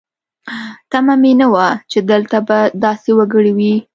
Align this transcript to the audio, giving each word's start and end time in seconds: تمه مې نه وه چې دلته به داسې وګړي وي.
تمه 0.91 1.15
مې 1.21 1.31
نه 1.39 1.47
وه 1.53 1.67
چې 1.91 1.99
دلته 2.11 2.37
به 2.47 2.57
داسې 2.83 3.09
وګړي 3.17 3.51
وي. 3.57 3.75